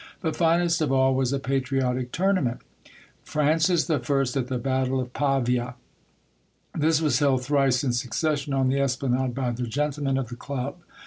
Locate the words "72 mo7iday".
2.81-2.87